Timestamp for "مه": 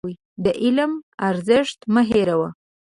1.93-2.01